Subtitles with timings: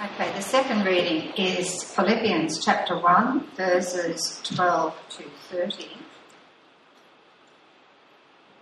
[0.00, 5.88] Okay, the second reading is Philippians chapter 1, verses 12 to 30.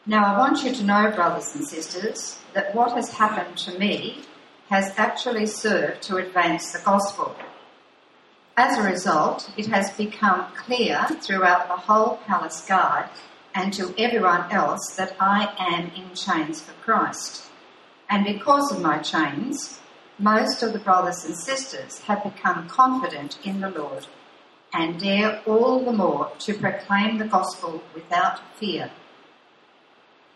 [0.06, 4.22] Now, I want you to know, brothers and sisters, that what has happened to me
[4.70, 7.36] has actually served to advance the gospel.
[8.56, 13.10] As a result, it has become clear throughout the whole palace guard
[13.54, 17.50] and to everyone else that I am in chains for Christ.
[18.08, 19.80] And because of my chains,
[20.18, 24.06] most of the brothers and sisters have become confident in the Lord
[24.72, 28.90] and dare all the more to proclaim the gospel without fear.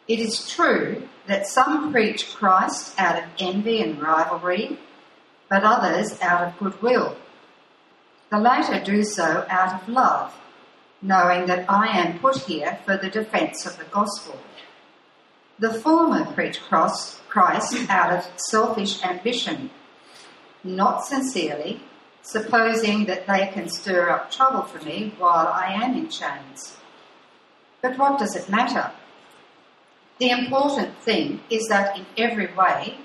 [0.06, 4.78] It is true that some preach Christ out of envy and rivalry,
[5.48, 7.16] but others out of goodwill.
[8.30, 10.34] The latter do so out of love,
[11.02, 14.38] knowing that I am put here for the defence of the gospel.
[15.58, 17.19] The former preach Christ
[17.88, 19.70] out of selfish ambition
[20.62, 21.80] not sincerely,
[22.22, 26.76] supposing that they can stir up trouble for me while I am in chains.
[27.80, 28.90] But what does it matter?
[30.18, 32.98] The important thing is that in every way,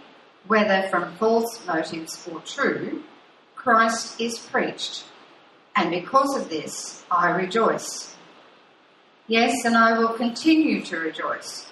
[0.48, 3.04] whether from false motives or true,
[3.56, 5.06] Christ is preached,
[5.76, 8.16] and because of this I rejoice.
[9.28, 11.72] Yes, and I will continue to rejoice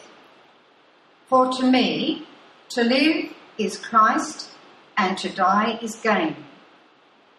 [1.31, 2.27] For to me,
[2.71, 4.49] to live is Christ,
[4.97, 6.35] and to die is gain.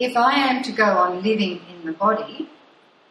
[0.01, 2.49] If I am to go on living in the body,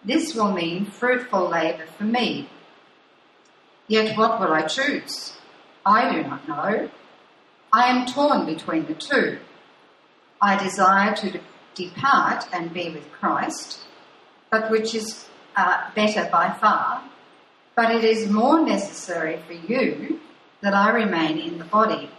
[0.04, 2.50] this will mean fruitful labour for me.
[3.88, 5.34] Yet what will I choose?
[5.86, 6.90] I do not know.
[7.72, 9.38] I am torn between the two.
[10.42, 11.42] I desire to de-
[11.76, 13.82] depart and be with Christ,
[14.50, 17.04] but which is uh, better by far.
[17.76, 20.20] But it is more necessary for you
[20.62, 22.10] that I remain in the body.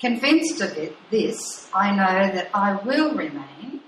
[0.00, 3.80] Convinced of it, this, I know that I will remain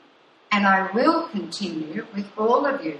[0.53, 2.99] and I will continue with all of you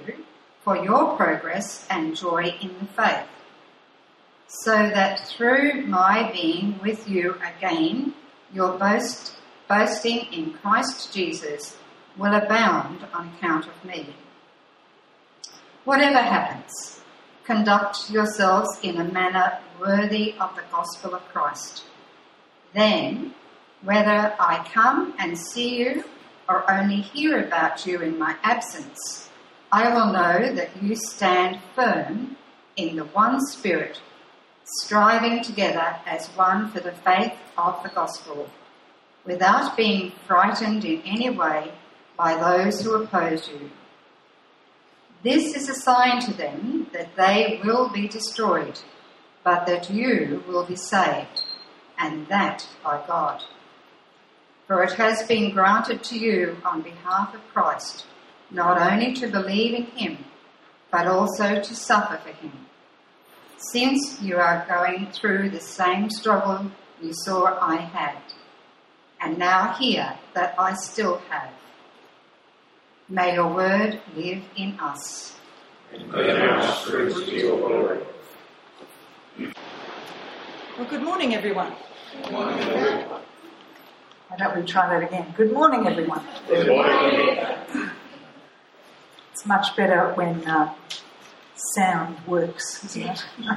[0.63, 3.29] for your progress and joy in the faith,
[4.49, 8.15] so that through my being with you again,
[8.53, 9.37] your boast,
[9.69, 11.77] boasting in Christ Jesus
[12.19, 14.15] will abound on account of me.
[15.85, 17.01] Whatever happens,
[17.47, 21.85] conduct yourselves in a manner worthy of the gospel of Christ.
[22.75, 23.35] Then,
[23.83, 26.05] whether I come and see you
[26.49, 29.31] or only hear about you in my absence,
[29.71, 32.37] I will know that you stand firm
[32.77, 34.01] in the one Spirit,
[34.65, 38.51] striving together as one for the faith of the gospel,
[39.25, 41.73] without being frightened in any way
[42.17, 43.71] by those who oppose you.
[45.23, 48.81] This is a sign to them that they will be destroyed,
[49.45, 51.45] but that you will be saved,
[51.99, 53.45] and that by God.
[54.67, 58.07] For it has been granted to you on behalf of Christ
[58.51, 60.25] not only to believe in him,
[60.91, 62.53] but also to suffer for him.
[63.59, 66.71] Since you are going through the same struggle
[67.03, 68.19] you saw I had,
[69.21, 71.51] and now hear that I still have.
[73.09, 75.36] May your word live in us.
[80.79, 81.73] Well, good morning, everyone.
[82.23, 83.23] Good morning, everyone.
[84.29, 85.33] Why don't we try that again?
[85.37, 86.23] Good morning, everyone.
[86.49, 87.39] Good morning.
[89.33, 90.75] It's much better when uh,
[91.75, 93.27] sound works, isn't it?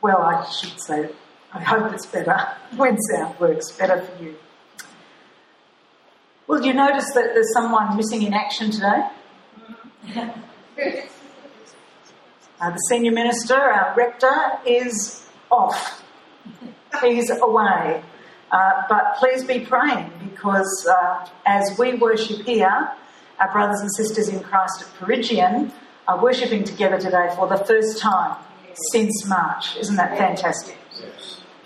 [0.00, 1.10] well, I should say,
[1.52, 2.38] I hope it's better
[2.76, 4.36] when sound works, better for you.
[6.46, 9.08] Well, do you notice that there's someone missing in action today?
[12.60, 14.34] Uh, the senior minister, our rector,
[14.66, 16.02] is off.
[17.00, 18.02] He's away.
[18.50, 22.90] Uh, but please be praying because uh, as we worship here,
[23.38, 25.70] our brothers and sisters in Christ at Peregian
[26.08, 28.36] are worshipping together today for the first time
[28.90, 29.76] since March.
[29.76, 30.76] Isn't that fantastic?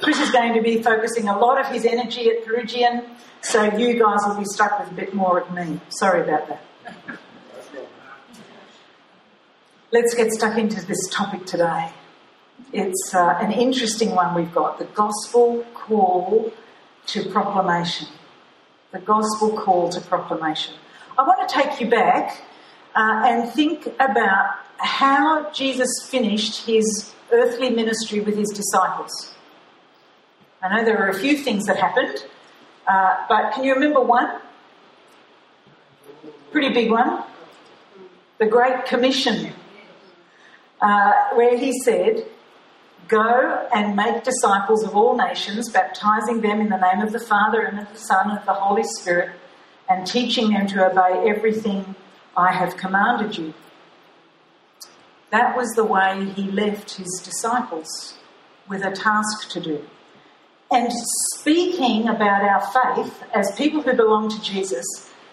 [0.01, 3.05] Chris is going to be focusing a lot of his energy at Peregian
[3.41, 5.81] so you guys will be stuck with a bit more of me.
[5.89, 7.19] Sorry about that.
[9.93, 11.91] Let's get stuck into this topic today.
[12.73, 16.51] It's uh, an interesting one we've got the gospel call
[17.09, 18.09] to proclamation.
[18.93, 20.77] the gospel call to proclamation.
[21.19, 22.41] I want to take you back
[22.95, 29.35] uh, and think about how Jesus finished his earthly ministry with his disciples.
[30.63, 32.25] I know there are a few things that happened,
[32.87, 34.41] uh, but can you remember one?
[36.51, 37.25] Pretty big one.
[38.39, 39.53] The Great Commission,
[40.83, 42.27] uh, where he said,
[43.09, 47.61] Go and make disciples of all nations, baptizing them in the name of the Father
[47.61, 49.31] and of the Son and of the Holy Spirit,
[49.89, 51.95] and teaching them to obey everything
[52.37, 53.55] I have commanded you.
[55.31, 58.19] That was the way he left his disciples
[58.69, 59.85] with a task to do.
[60.71, 60.91] And
[61.35, 64.87] speaking about our faith as people who belong to Jesus,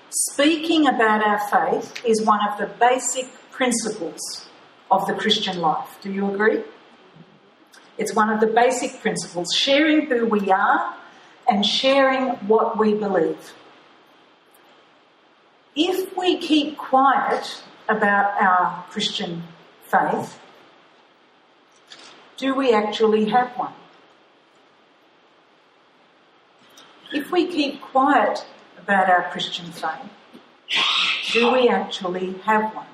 [0.10, 4.49] speaking about our faith is one of the basic principles
[4.92, 5.98] of the Christian life.
[6.02, 6.64] Do you agree?
[7.98, 10.96] It's one of the basic principles, sharing who we are
[11.48, 13.54] and sharing what we believe.
[15.76, 19.44] If we keep quiet about our Christian
[19.84, 20.40] faith,
[22.38, 23.74] do we actually have one?
[27.12, 28.46] If we keep quiet
[28.78, 30.10] about our Christian faith,
[31.34, 32.86] do we actually have one?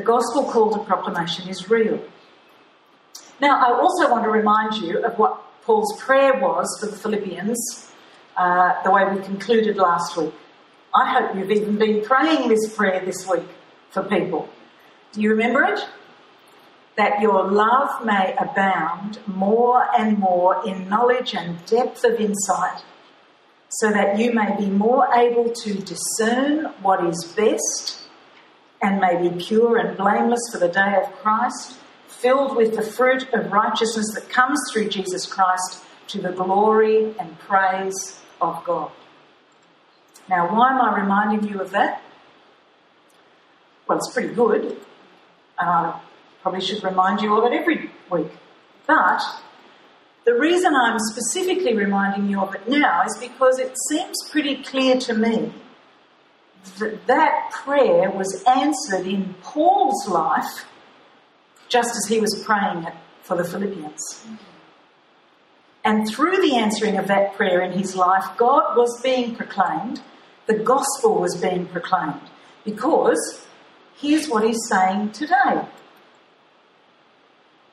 [0.00, 2.02] The gospel call to proclamation is real.
[3.38, 7.92] Now, I also want to remind you of what Paul's prayer was for the Philippians,
[8.34, 10.32] uh, the way we concluded last week.
[10.94, 13.46] I hope you've even been praying this prayer this week
[13.90, 14.48] for people.
[15.12, 15.86] Do you remember it?
[16.96, 22.82] that your love may abound more and more in knowledge and depth of insight,
[23.68, 27.99] so that you may be more able to discern what is best
[28.82, 31.78] and may be pure and blameless for the day of Christ,
[32.08, 37.38] filled with the fruit of righteousness that comes through Jesus Christ to the glory and
[37.40, 38.90] praise of God.
[40.28, 42.02] Now, why am I reminding you of that?
[43.86, 44.80] Well, it's pretty good.
[45.58, 45.98] Uh,
[46.42, 48.30] Probably should remind you of it every week.
[48.86, 49.20] But
[50.24, 54.98] the reason I'm specifically reminding you of it now is because it seems pretty clear
[55.00, 55.52] to me
[56.78, 60.66] that that prayer was answered in Paul's life
[61.68, 64.26] just as he was praying it for the Philippians.
[65.84, 70.02] And through the answering of that prayer in his life, God was being proclaimed,
[70.46, 72.28] the gospel was being proclaimed.
[72.64, 73.46] Because
[73.96, 75.64] here's what he's saying today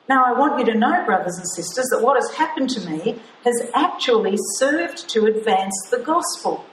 [0.08, 3.20] now, I want you to know, brothers and sisters, that what has happened to me
[3.44, 6.64] has actually served to advance the gospel.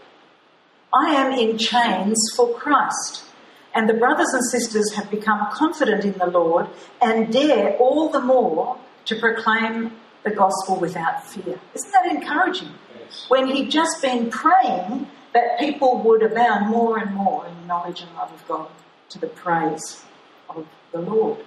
[0.96, 3.26] I am in chains for Christ,
[3.74, 6.68] and the brothers and sisters have become confident in the Lord
[7.02, 9.92] and dare all the more to proclaim
[10.24, 11.60] the gospel without fear.
[11.74, 12.72] Isn't that encouraging?
[12.98, 13.26] Yes.
[13.28, 18.16] When he'd just been praying that people would abound more and more in knowledge and
[18.16, 18.70] love of God
[19.10, 20.06] to the praise
[20.50, 21.44] of the Lord.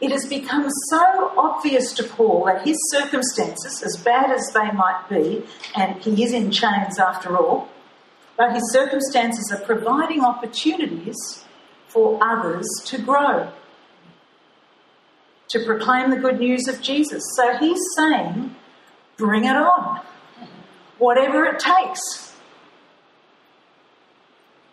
[0.00, 5.06] It has become so obvious to Paul that his circumstances, as bad as they might
[5.10, 5.44] be,
[5.74, 7.68] and he is in chains after all,
[8.40, 11.44] but his circumstances are providing opportunities
[11.88, 13.52] for others to grow,
[15.50, 17.22] to proclaim the good news of Jesus.
[17.36, 18.56] So he's saying,
[19.18, 20.00] bring it on,
[20.96, 22.34] whatever it takes.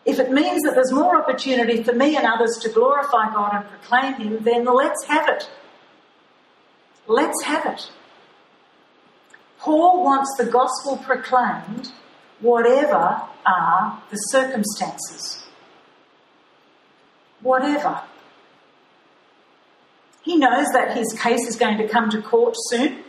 [0.06, 3.66] If it means that there's more opportunity for me and others to glorify God and
[3.68, 5.50] proclaim Him, then let's have it.
[7.06, 7.92] Let's have it.
[9.60, 11.92] Paul wants the gospel proclaimed,
[12.40, 15.44] whatever are the circumstances.
[17.42, 18.02] Whatever.
[20.22, 23.04] He knows that his case is going to come to court soon,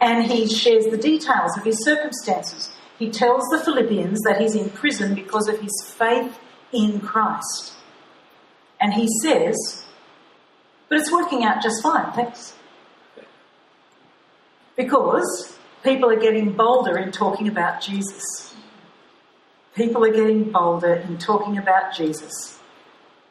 [0.00, 4.68] and he shares the details of his circumstances he tells the Philippians that he's in
[4.68, 6.38] prison because of his faith
[6.70, 7.72] in Christ.
[8.78, 9.86] And he says,
[10.90, 12.54] but it's working out just fine, thanks.
[14.76, 18.49] Because people are getting bolder in talking about Jesus.
[19.74, 22.58] People are getting bolder in talking about Jesus.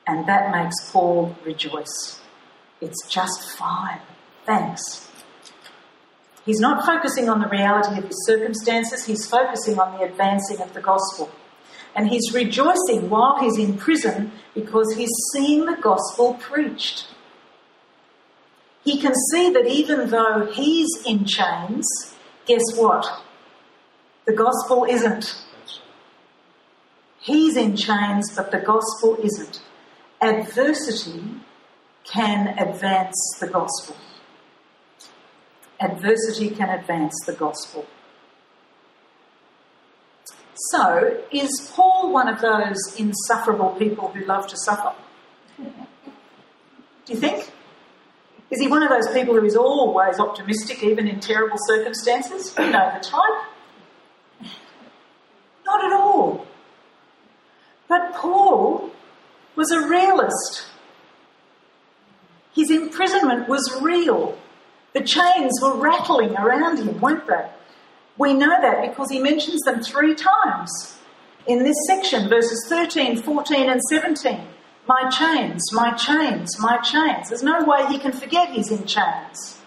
[0.08, 2.19] And that makes Paul rejoice.
[2.81, 4.00] It's just fine.
[4.46, 5.10] Thanks.
[6.46, 10.74] He's not focusing on the reality of his circumstances, he's focusing on the advancing of
[10.74, 11.29] the gospel.
[11.96, 17.08] And he's rejoicing while he's in prison because he's seeing the gospel preached.
[18.84, 21.86] He can see that even though he's in chains,
[22.46, 23.05] guess what?
[24.25, 25.36] The gospel isn't.
[27.22, 29.62] He's in chains, but the gospel isn't.
[30.22, 31.24] Adversity
[32.04, 33.96] can advance the gospel
[35.80, 37.86] adversity can advance the gospel.
[40.72, 44.94] So, is Paul one of those insufferable people who love to suffer?
[45.58, 47.52] Do you think?
[48.52, 52.54] Is he one of those people who is always optimistic, even in terrible circumstances?
[52.58, 54.52] You know the type.
[55.66, 56.46] Not at all.
[57.88, 58.92] But Paul
[59.70, 60.66] was a realist.
[62.54, 64.38] His imprisonment was real.
[64.94, 67.50] The chains were rattling around him, weren't they?
[68.18, 70.98] We know that because he mentions them three times
[71.48, 74.42] in this section, verses 13, 14, and 17.
[74.88, 77.30] My chains, my chains, my chains.
[77.30, 79.60] There's no way he can forget he's in chains.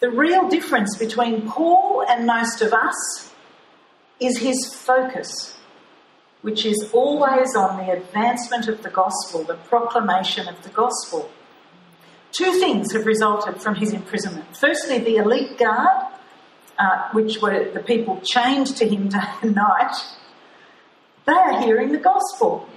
[0.00, 3.32] The real difference between Paul and most of us
[4.20, 5.53] is his focus,
[6.44, 11.30] which is always on the advancement of the gospel, the proclamation of the gospel.
[12.32, 14.54] Two things have resulted from his imprisonment.
[14.54, 16.12] Firstly, the elite guard
[16.78, 19.96] uh, which were the people chained to him day and night,
[21.24, 22.68] they are hearing the gospel.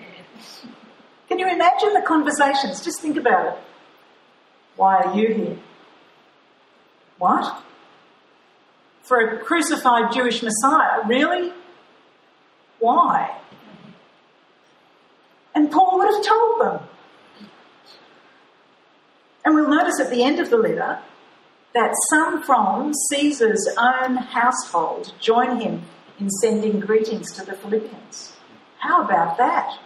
[1.28, 2.82] Can you imagine the conversations?
[2.82, 3.64] Just think about it.
[4.78, 5.60] Why are you here?
[7.18, 7.64] What?
[9.02, 11.06] For a crucified Jewish Messiah?
[11.06, 11.52] Really?
[12.80, 13.36] Why?
[15.58, 16.88] And Paul would have told them.
[19.44, 21.00] And we'll notice at the end of the letter
[21.74, 25.82] that some from Caesar's own household join him
[26.20, 28.38] in sending greetings to the Philippians.
[28.78, 29.80] How about that?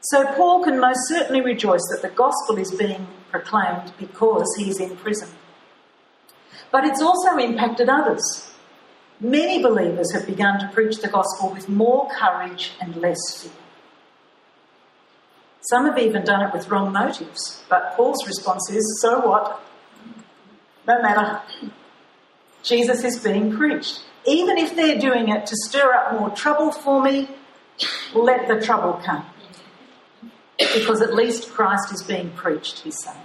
[0.00, 4.98] So, Paul can most certainly rejoice that the gospel is being proclaimed because he's in
[4.98, 5.30] prison.
[6.70, 8.52] But it's also impacted others.
[9.18, 13.63] Many believers have begun to preach the gospel with more courage and less fear.
[15.70, 19.64] Some have even done it with wrong motives, but Paul's response is so what?
[20.86, 21.40] No matter.
[22.62, 24.02] Jesus is being preached.
[24.26, 27.28] Even if they're doing it to stir up more trouble for me,
[28.14, 29.24] let the trouble come.
[30.58, 33.16] Because at least Christ is being preached, he's saying.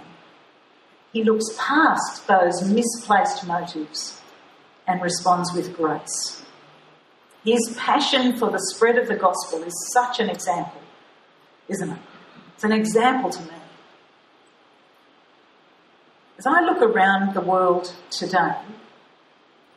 [1.12, 4.20] He looks past those misplaced motives
[4.86, 6.42] and responds with grace.
[7.44, 10.80] His passion for the spread of the gospel is such an example,
[11.68, 11.98] isn't it?
[12.60, 13.54] It's an example to me.
[16.36, 18.54] As I look around the world today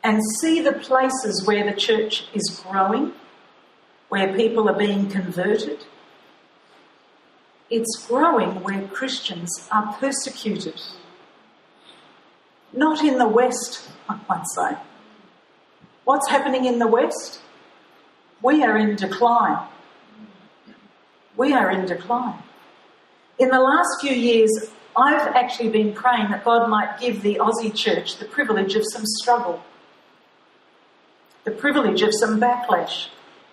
[0.02, 3.12] and see the places where the church is growing,
[4.10, 5.86] where people are being converted,
[7.70, 10.78] it's growing where Christians are persecuted.
[12.70, 14.76] Not in the West, I might say.
[16.04, 17.40] What's happening in the West?
[18.42, 19.68] We are in decline.
[21.34, 22.42] We are in decline.
[23.38, 24.50] In the last few years,
[24.96, 29.04] I've actually been praying that God might give the Aussie church the privilege of some
[29.04, 29.60] struggle,
[31.42, 33.08] the privilege of some backlash,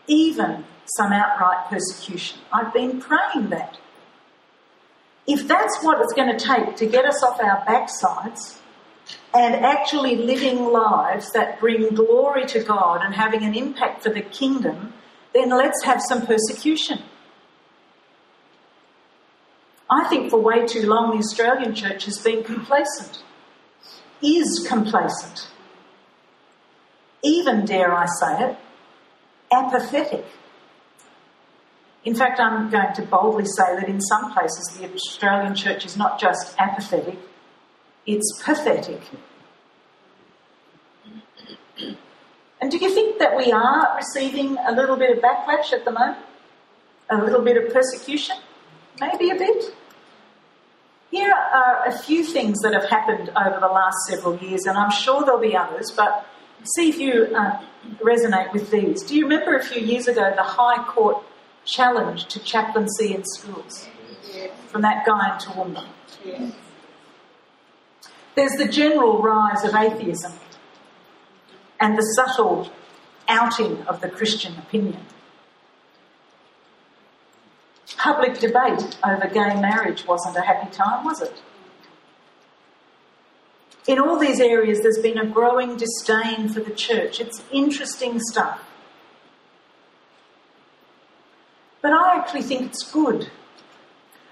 [0.08, 2.38] even some outright persecution.
[2.54, 3.80] I've been praying that.
[5.26, 8.60] If that's what it's going to take to get us off our backsides
[9.34, 14.22] and actually living lives that bring glory to God and having an impact for the
[14.22, 14.94] kingdom,
[15.34, 17.00] then let's have some persecution.
[19.92, 23.24] I think for way too long the Australian church has been complacent,
[24.24, 25.50] is complacent,
[27.22, 28.58] even, dare I say it,
[29.52, 30.26] apathetic.
[32.06, 35.98] In fact, I'm going to boldly say that in some places the Australian church is
[35.98, 37.20] not just apathetic,
[38.06, 39.02] it's pathetic.
[42.62, 45.92] And do you think that we are receiving a little bit of backlash at the
[45.92, 46.26] moment?
[47.10, 48.38] A little bit of persecution?
[49.02, 49.76] Maybe a bit?
[51.12, 54.92] Here are a few things that have happened over the last several years, and I'm
[54.92, 56.26] sure there'll be others, but
[56.64, 57.62] see if you uh,
[58.00, 59.04] resonate with these.
[59.04, 61.22] Do you remember a few years ago the High Court
[61.66, 63.90] challenge to chaplaincy in schools
[64.68, 65.86] from that guy in Toowoomba?
[68.36, 70.32] There's the general rise of atheism
[71.78, 72.72] and the subtle
[73.28, 75.06] outing of the Christian opinion.
[77.98, 81.42] Public debate over gay marriage wasn't a happy time, was it?
[83.88, 87.20] In all these areas, there's been a growing disdain for the church.
[87.20, 88.62] It's interesting stuff.
[91.82, 93.32] But I actually think it's good.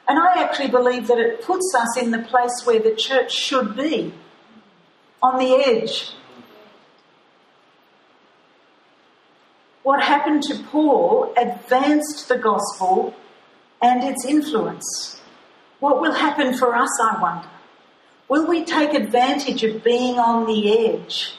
[0.08, 3.76] And I actually believe that it puts us in the place where the church should
[3.76, 4.14] be
[5.22, 6.12] on the edge.
[9.84, 13.16] What happened to Paul advanced the gospel
[13.82, 15.22] and its influence.
[15.80, 17.50] What will happen for us, I wonder?
[18.28, 21.34] Will we take advantage of being on the edge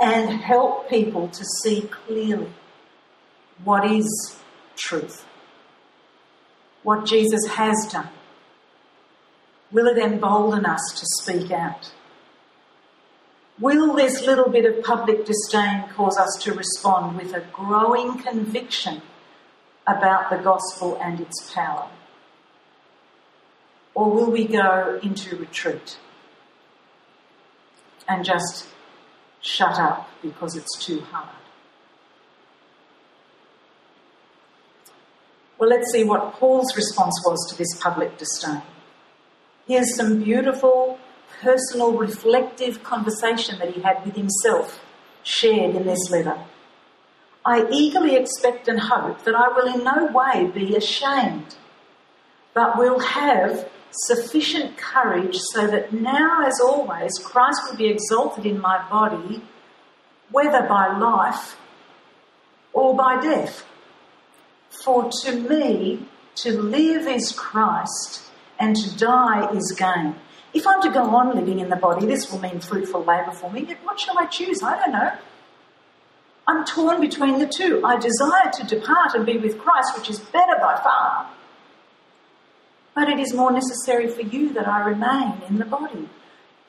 [0.00, 2.48] and help people to see clearly
[3.64, 4.38] what is
[4.76, 5.26] truth,
[6.82, 8.08] what Jesus has done.
[9.72, 11.92] Will it embolden us to speak out?
[13.58, 19.02] Will this little bit of public disdain cause us to respond with a growing conviction
[19.88, 21.88] about the gospel and its power?
[23.94, 25.98] Or will we go into retreat
[28.06, 28.68] and just
[29.40, 31.34] shut up because it's too hard?
[35.58, 38.62] Well, let's see what Paul's response was to this public disdain.
[39.66, 41.00] Here's some beautiful,
[41.42, 44.80] personal, reflective conversation that he had with himself,
[45.24, 46.38] shared in this letter.
[47.44, 51.56] I eagerly expect and hope that I will in no way be ashamed,
[52.54, 58.60] but will have sufficient courage so that now, as always, Christ will be exalted in
[58.60, 59.42] my body,
[60.30, 61.56] whether by life
[62.72, 63.64] or by death.
[64.84, 68.24] For to me, to live is Christ,
[68.58, 70.14] and to die is gain.
[70.54, 73.50] If I'm to go on living in the body, this will mean fruitful labour for
[73.50, 73.66] me.
[73.84, 74.62] What shall I choose?
[74.62, 75.12] I don't know.
[76.48, 77.82] I'm torn between the two.
[77.84, 81.30] I desire to depart and be with Christ, which is better by far.
[82.94, 86.08] But it is more necessary for you that I remain in the body.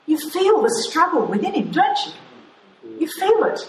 [0.05, 2.12] You feel the struggle within him, don't you?
[3.00, 3.62] You feel it.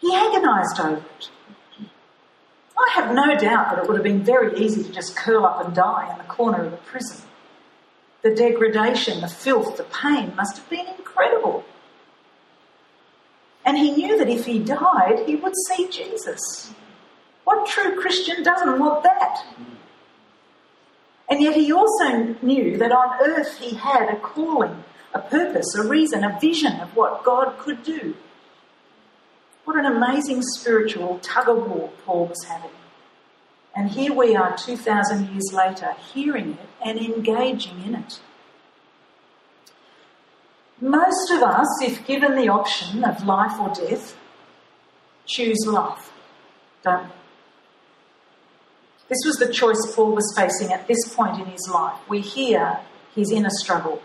[0.00, 1.30] He agonised over it.
[2.78, 5.62] I have no doubt that it would have been very easy to just curl up
[5.62, 7.20] and die in the corner of the prison.
[8.22, 11.64] The degradation, the filth, the pain must have been incredible.
[13.64, 16.72] And he knew that if he died, he would see Jesus.
[17.44, 19.44] What true Christian doesn't want that?
[21.28, 25.86] And yet he also knew that on earth he had a calling, a purpose, a
[25.86, 28.16] reason, a vision of what God could do.
[29.64, 32.70] What an amazing spiritual tug of war Paul was having.
[33.76, 38.20] And here we are 2,000 years later, hearing it and engaging in it.
[40.80, 44.16] Most of us, if given the option of life or death,
[45.26, 46.10] choose life,
[46.82, 47.10] don't we?
[49.08, 51.98] This was the choice Paul was facing at this point in his life.
[52.08, 52.78] We hear
[53.14, 54.00] his inner struggle.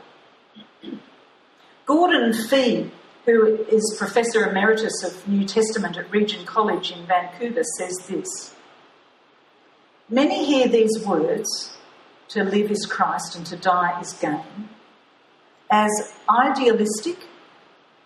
[1.85, 2.89] Gordon Fee,
[3.25, 8.55] who is Professor Emeritus of New Testament at Regent College in Vancouver, says this
[10.09, 11.77] Many hear these words,
[12.29, 14.69] to live is Christ and to die is gain,
[15.71, 17.17] as idealistic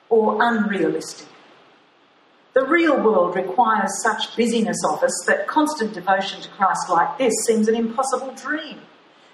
[0.09, 1.27] or unrealistic.
[2.53, 7.33] The real world requires such busyness of us that constant devotion to Christ like this
[7.45, 8.79] seems an impossible dream.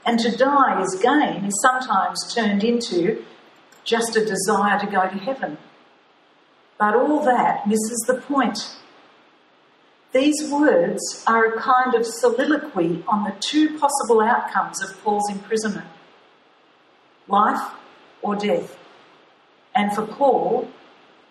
[0.05, 3.23] And to die is gain is sometimes turned into
[3.83, 5.57] just a desire to go to heaven.
[6.77, 8.75] But all that misses the point.
[10.11, 15.88] These words are a kind of soliloquy on the two possible outcomes of Paul's imprisonment
[17.27, 17.71] life
[18.25, 18.77] or death.
[19.75, 20.67] And for Paul,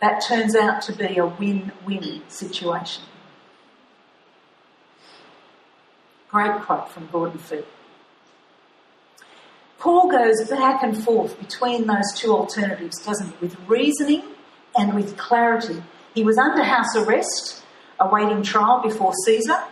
[0.00, 3.02] that turns out to be a win win situation.
[6.28, 7.62] Great quote from Gordon Fee.
[9.78, 13.34] Paul goes back and forth between those two alternatives, doesn't he?
[13.40, 14.22] With reasoning
[14.76, 15.82] and with clarity.
[16.14, 17.62] He was under house arrest,
[18.00, 19.62] awaiting trial before Caesar.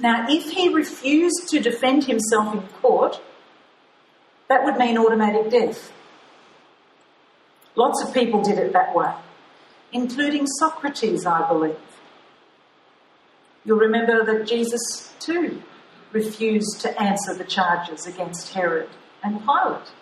[0.00, 3.20] Now, if he refused to defend himself in court,
[4.48, 5.92] that would mean automatic death.
[7.78, 9.12] Lots of people did it that way
[9.92, 11.76] including Socrates, I believe.
[13.64, 15.62] You'll remember that Jesus too
[16.12, 18.88] refused to answer the charges against Herod
[19.22, 19.92] and Pilate.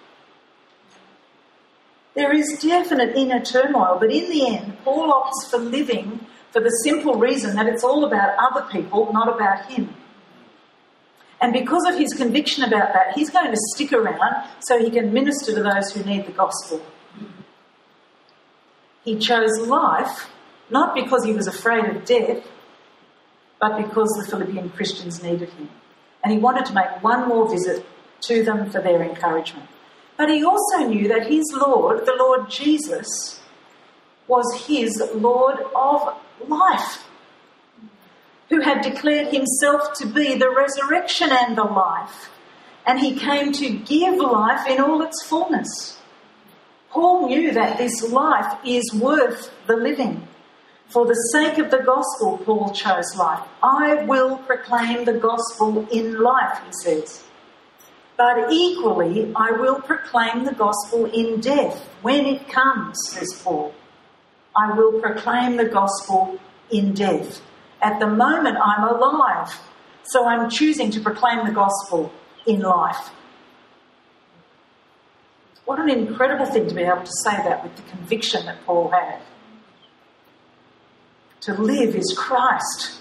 [2.14, 6.70] There is definite inner turmoil, but in the end, Paul opts for living for the
[6.70, 9.94] simple reason that it's all about other people, not about him.
[11.40, 15.12] And because of his conviction about that, he's going to stick around so he can
[15.12, 16.80] minister to those who need the gospel.
[19.06, 20.28] He chose life
[20.68, 22.44] not because he was afraid of death,
[23.60, 25.70] but because the Philippian Christians needed him.
[26.22, 27.86] And he wanted to make one more visit
[28.22, 29.68] to them for their encouragement.
[30.16, 33.40] But he also knew that his Lord, the Lord Jesus,
[34.26, 36.16] was his Lord of
[36.48, 37.06] life,
[38.48, 42.30] who had declared himself to be the resurrection and the life.
[42.84, 45.95] And he came to give life in all its fullness.
[46.90, 50.26] Paul knew that this life is worth the living.
[50.88, 53.42] For the sake of the gospel, Paul chose life.
[53.62, 57.24] I will proclaim the gospel in life, he says.
[58.16, 63.74] But equally, I will proclaim the gospel in death when it comes, says Paul.
[64.56, 66.38] I will proclaim the gospel
[66.70, 67.42] in death
[67.82, 69.52] At the moment, I'm alive.
[70.04, 72.10] So I'm choosing to proclaim the gospel
[72.46, 73.10] in life.
[75.66, 78.88] What an incredible thing to be able to say that with the conviction that Paul
[78.88, 79.20] had.
[81.40, 83.00] To live is Christ,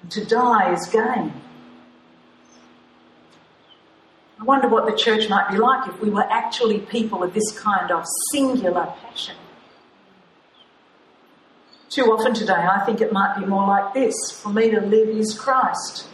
[0.00, 1.32] and to die is gain.
[4.40, 7.50] I wonder what the church might be like if we were actually people of this
[7.58, 9.36] kind of singular passion.
[11.90, 15.08] Too often today, I think it might be more like this for me to live
[15.08, 16.06] is Christ,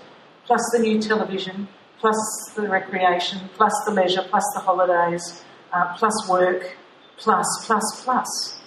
[0.45, 1.69] plus the new television,
[2.01, 2.17] plus
[2.55, 6.77] the recreation, plus the leisure, plus the holidays, uh, plus work,
[7.17, 8.59] plus, plus, plus.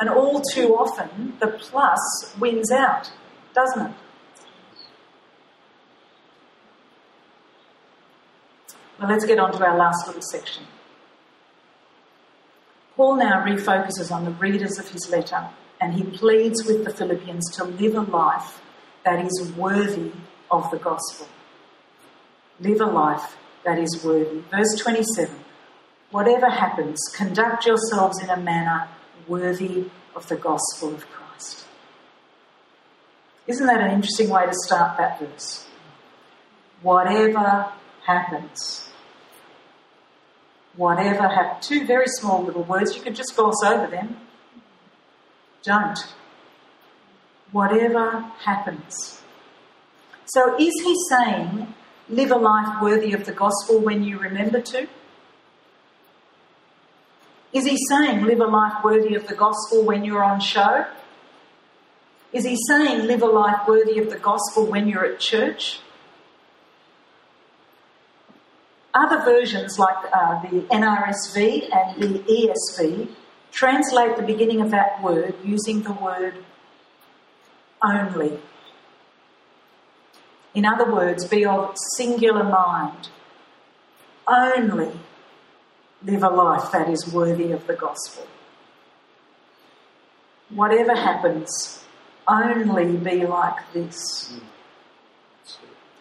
[0.00, 3.10] And all too often, the plus wins out,
[3.54, 3.92] doesn't it?
[8.98, 10.64] Well, let's get on to our last little section.
[12.96, 15.48] Paul now refocuses on the readers of his letter
[15.80, 18.60] and he pleads with the Philippians to live a life
[19.04, 20.10] that is worthy
[20.50, 21.28] of the gospel.
[22.58, 24.42] Live a life that is worthy.
[24.50, 25.32] Verse 27
[26.10, 28.88] Whatever happens, conduct yourselves in a manner
[29.26, 31.66] worthy of the gospel of Christ.
[33.46, 35.66] Isn't that an interesting way to start that verse?
[36.82, 37.72] Whatever
[38.06, 38.88] happens.
[40.76, 41.66] Whatever happens.
[41.66, 44.16] Two very small little words, you could just gloss over them.
[45.62, 45.98] Don't.
[47.52, 49.22] Whatever happens.
[50.26, 51.74] So is he saying,
[52.08, 54.88] live a life worthy of the gospel when you remember to?
[57.52, 60.86] Is he saying live a life worthy of the gospel when you're on show?
[62.32, 65.80] Is he saying live a life worthy of the gospel when you're at church?
[68.92, 73.08] Other versions, like uh, the NRSV and the ESV,
[73.50, 76.34] translate the beginning of that word using the word
[77.82, 78.38] only.
[80.54, 83.08] In other words, be of singular mind.
[84.26, 84.90] Only
[86.04, 88.26] live a life that is worthy of the gospel.
[90.50, 91.84] Whatever happens,
[92.26, 94.32] only be like this.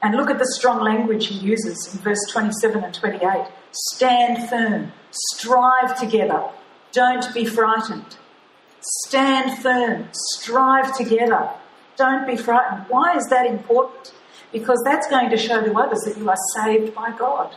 [0.01, 3.47] And look at the strong language he uses in verse 27 and 28.
[3.71, 6.43] Stand firm, strive together,
[6.91, 8.17] don't be frightened.
[8.79, 11.49] Stand firm, strive together,
[11.97, 12.85] don't be frightened.
[12.89, 14.13] Why is that important?
[14.51, 17.55] Because that's going to show to others that you are saved by God.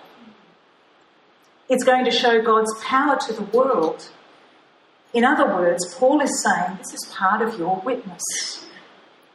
[1.70, 4.10] It's going to show God's power to the world.
[5.14, 8.22] In other words, Paul is saying this is part of your witness.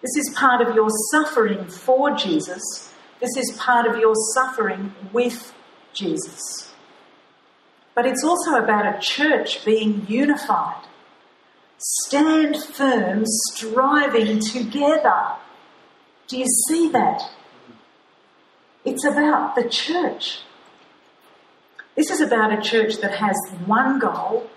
[0.02, 2.94] This is part of your suffering for Jesus.
[3.22, 5.54] This is part of your suffering with
[5.94, 6.74] Jesus.
[7.96, 10.84] But it's also about a church being unified.
[11.78, 15.38] Stand firm, striving together.
[16.28, 17.22] Do you see that?
[18.84, 20.40] It's about the church.
[21.96, 24.50] This is about a church that has one goal,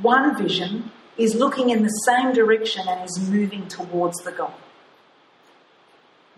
[0.00, 4.54] one vision, is looking in the same direction and is moving towards the goal.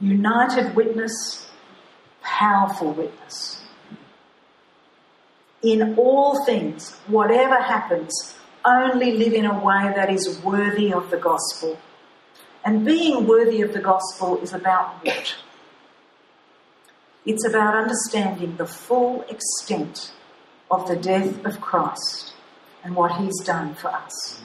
[0.01, 1.47] United witness,
[2.23, 3.61] powerful witness.
[5.63, 11.19] In all things, whatever happens, only live in a way that is worthy of the
[11.19, 11.79] gospel.
[12.65, 15.37] And being worthy of the gospel is about what?
[17.27, 20.13] It's about understanding the full extent
[20.71, 22.33] of the death of Christ
[22.85, 24.41] and what he's done for us.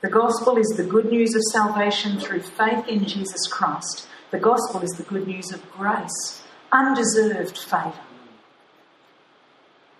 [0.00, 4.08] The gospel is the good news of salvation through faith in Jesus Christ.
[4.32, 6.42] The gospel is the good news of grace,
[6.72, 8.00] undeserved favour.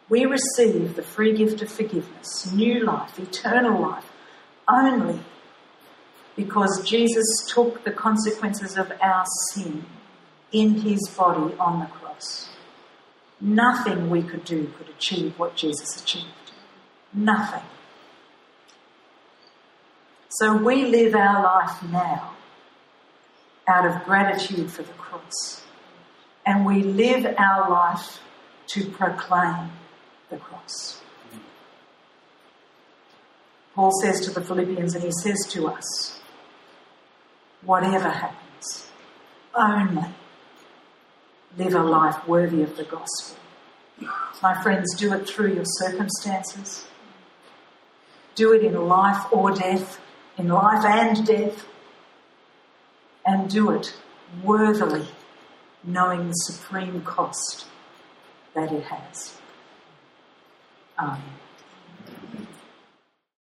[0.09, 4.11] We receive the free gift of forgiveness, new life, eternal life,
[4.69, 5.21] only
[6.35, 9.85] because Jesus took the consequences of our sin
[10.51, 12.52] in his body on the cross.
[13.45, 16.53] Nothing we could do could achieve what Jesus achieved.
[17.13, 17.65] Nothing.
[20.29, 22.35] So we live our life now
[23.67, 25.65] out of gratitude for the cross.
[26.47, 28.21] And we live our life
[28.69, 29.73] to proclaim
[30.31, 31.03] the cross.
[33.75, 36.21] Paul says to the Philippians, and he says to us,
[37.63, 38.89] whatever happens,
[39.55, 40.05] only
[41.57, 43.39] live a life worthy of the gospel.
[44.43, 46.87] My friends, do it through your circumstances.
[48.35, 50.01] Do it in life or death,
[50.37, 51.65] in life and death.
[53.25, 53.95] And do it
[54.43, 55.07] worthily,
[55.85, 57.67] knowing the supreme cost
[58.55, 59.37] that it has.
[60.99, 61.23] Amen.